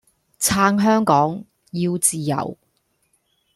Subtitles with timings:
[0.39, 2.57] 撐香港，要自由